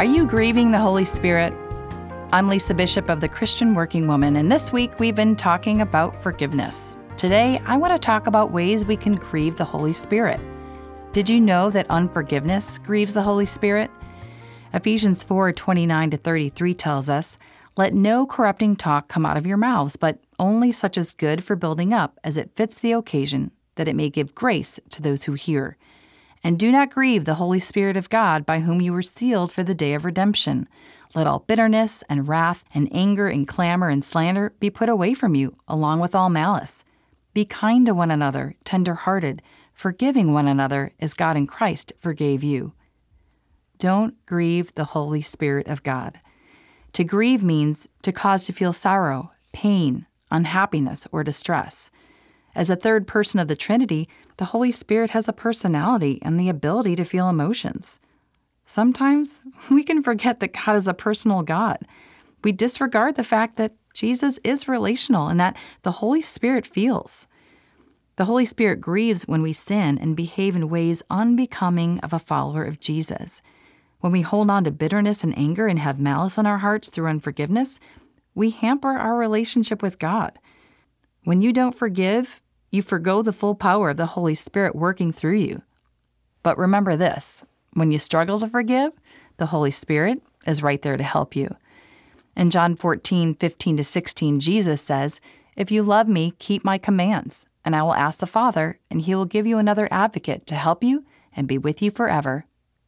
[0.00, 1.52] Are you grieving the Holy Spirit?
[2.32, 6.16] I'm Lisa Bishop of the Christian Working Woman, and this week we've been talking about
[6.22, 6.96] forgiveness.
[7.18, 10.40] Today, I want to talk about ways we can grieve the Holy Spirit.
[11.12, 13.90] Did you know that unforgiveness grieves the Holy Spirit?
[14.72, 17.36] Ephesians 4 29 to 33 tells us,
[17.76, 21.56] Let no corrupting talk come out of your mouths, but only such as good for
[21.56, 25.34] building up, as it fits the occasion, that it may give grace to those who
[25.34, 25.76] hear.
[26.42, 29.62] And do not grieve the Holy Spirit of God, by whom you were sealed for
[29.62, 30.68] the day of redemption.
[31.14, 35.34] Let all bitterness and wrath and anger and clamor and slander be put away from
[35.34, 36.84] you, along with all malice.
[37.34, 39.42] Be kind to one another, tender hearted,
[39.74, 42.72] forgiving one another as God in Christ forgave you.
[43.78, 46.20] Don't grieve the Holy Spirit of God.
[46.92, 51.90] To grieve means to cause to feel sorrow, pain, unhappiness, or distress.
[52.54, 56.48] As a third person of the Trinity, the Holy Spirit has a personality and the
[56.48, 58.00] ability to feel emotions.
[58.64, 61.78] Sometimes we can forget that God is a personal God.
[62.42, 67.26] We disregard the fact that Jesus is relational and that the Holy Spirit feels.
[68.16, 72.64] The Holy Spirit grieves when we sin and behave in ways unbecoming of a follower
[72.64, 73.42] of Jesus.
[74.00, 77.08] When we hold on to bitterness and anger and have malice in our hearts through
[77.08, 77.80] unforgiveness,
[78.34, 80.38] we hamper our relationship with God.
[81.24, 82.40] When you don't forgive,
[82.70, 85.62] you forego the full power of the Holy Spirit working through you.
[86.42, 88.92] But remember this when you struggle to forgive,
[89.36, 91.54] the Holy Spirit is right there to help you.
[92.36, 95.20] In John 14, 15 to 16, Jesus says,
[95.56, 99.14] If you love me, keep my commands, and I will ask the Father, and he
[99.14, 101.04] will give you another advocate to help you
[101.36, 102.46] and be with you forever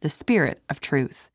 [0.00, 1.30] the Spirit of truth.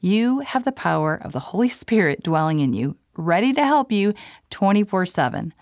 [0.00, 4.14] You have the power of the Holy Spirit dwelling in you, ready to help you
[4.50, 5.54] 24 7.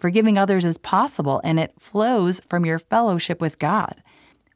[0.00, 4.02] Forgiving others is possible, and it flows from your fellowship with God.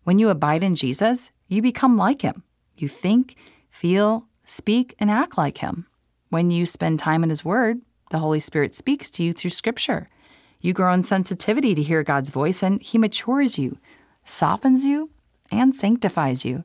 [0.04, 2.42] When you abide in Jesus, you become like Him.
[2.78, 3.36] You think,
[3.70, 5.86] feel, speak, and act like Him.
[6.30, 10.08] When you spend time in His Word, the Holy Spirit speaks to you through Scripture.
[10.60, 13.76] You grow in sensitivity to hear God's voice, and He matures you,
[14.24, 15.10] softens you,
[15.50, 16.64] and sanctifies you.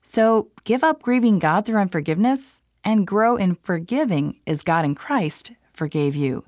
[0.00, 5.50] So give up grieving God through unforgiveness and grow in forgiving as God in Christ
[5.72, 6.44] forgave you.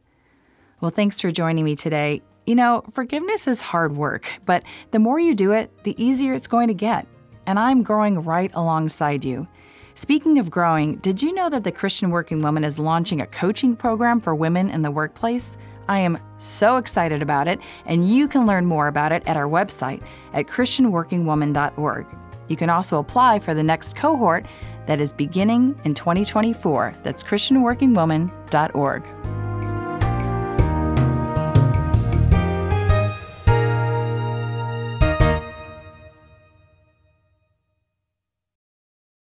[0.85, 2.21] Well, thanks for joining me today.
[2.45, 6.47] You know, forgiveness is hard work, but the more you do it, the easier it's
[6.47, 7.07] going to get.
[7.47, 9.49] And I'm growing right alongside you.
[9.95, 13.75] Speaking of growing, did you know that the Christian Working Woman is launching a coaching
[13.75, 15.57] program for women in the workplace?
[15.89, 19.49] I am so excited about it, and you can learn more about it at our
[19.49, 20.03] website
[20.35, 22.07] at ChristianWorkingWoman.org.
[22.49, 24.45] You can also apply for the next cohort
[24.85, 26.93] that is beginning in 2024.
[27.03, 29.24] That's ChristianWorkingWoman.org.